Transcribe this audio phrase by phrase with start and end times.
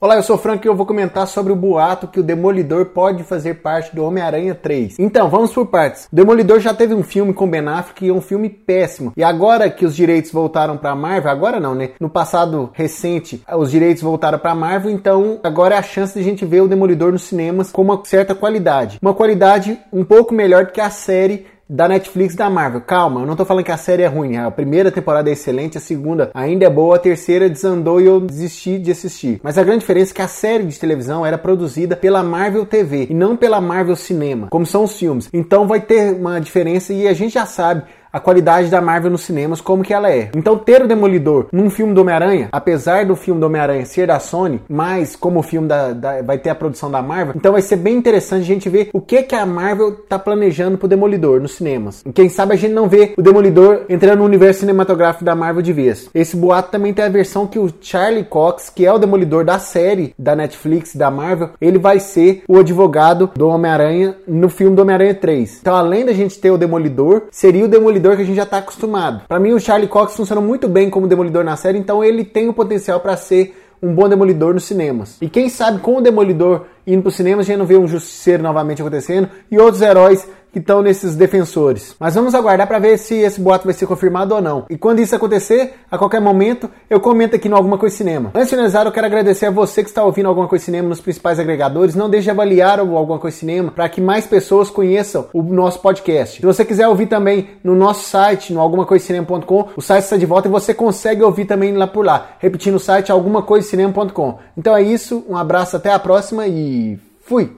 [0.00, 2.86] Olá, eu sou o Frank e eu vou comentar sobre o boato que o Demolidor
[2.86, 4.94] pode fazer parte do Homem-Aranha 3.
[4.96, 6.04] Então, vamos por partes.
[6.12, 9.12] O Demolidor já teve um filme com Ben Affleck e é um filme péssimo.
[9.16, 11.90] E agora que os direitos voltaram para Marvel, agora não, né?
[11.98, 16.22] No passado recente, os direitos voltaram para Marvel, então agora é a chance de a
[16.22, 19.00] gente ver o Demolidor nos cinemas com uma certa qualidade.
[19.02, 22.80] Uma qualidade um pouco melhor do que a série da Netflix da Marvel.
[22.80, 24.36] Calma, eu não tô falando que a série é ruim.
[24.36, 28.20] A primeira temporada é excelente, a segunda ainda é boa, a terceira desandou e eu
[28.20, 29.40] desisti de assistir.
[29.42, 33.08] Mas a grande diferença é que a série de televisão era produzida pela Marvel TV
[33.10, 35.28] e não pela Marvel Cinema, como são os filmes.
[35.32, 37.82] Então vai ter uma diferença e a gente já sabe
[38.12, 40.30] a qualidade da Marvel nos cinemas como que ela é.
[40.34, 44.18] Então ter o Demolidor num filme do Homem-Aranha, apesar do filme do Homem-Aranha ser da
[44.18, 47.62] Sony, mas como o filme da, da, vai ter a produção da Marvel, então vai
[47.62, 51.40] ser bem interessante a gente ver o que que a Marvel tá planejando pro Demolidor
[51.40, 52.02] nos cinemas.
[52.06, 55.62] E quem sabe a gente não vê o Demolidor entrando no universo cinematográfico da Marvel
[55.62, 56.08] de vez.
[56.14, 59.58] Esse boato também tem a versão que o Charlie Cox, que é o Demolidor da
[59.58, 64.82] série da Netflix da Marvel, ele vai ser o advogado do Homem-Aranha no filme do
[64.82, 65.58] Homem-Aranha 3.
[65.60, 68.44] Então além da gente ter o Demolidor, seria o Demolidor Demolidor que a gente já
[68.44, 69.22] está acostumado.
[69.26, 72.48] Para mim, o Charlie Cox funciona muito bem como Demolidor na série, então ele tem
[72.48, 75.16] o potencial para ser um bom Demolidor nos cinemas.
[75.20, 77.86] E quem sabe com o Demolidor indo para os cinemas a gente não vê um
[77.86, 81.94] Justiceiro novamente acontecendo e outros heróis que estão nesses defensores.
[81.98, 84.66] Mas vamos aguardar para ver se esse boato vai ser confirmado ou não.
[84.68, 88.30] E quando isso acontecer, a qualquer momento, eu comento aqui no Alguma Coisa Cinema.
[88.34, 91.00] Antes de finalizar, eu quero agradecer a você que está ouvindo Alguma Coisa Cinema nos
[91.00, 91.94] principais agregadores.
[91.94, 95.80] Não deixe de avaliar o Alguma Coisa Cinema para que mais pessoas conheçam o nosso
[95.80, 96.40] podcast.
[96.40, 100.48] Se você quiser ouvir também no nosso site, no algumacoisacinema.com, o site está de volta
[100.48, 102.32] e você consegue ouvir também lá por lá.
[102.38, 104.38] Repetindo o site algumacoisacinema.com.
[104.56, 107.57] Então é isso, um abraço, até a próxima e fui!